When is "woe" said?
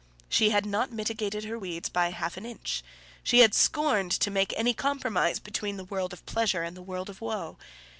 7.21-7.57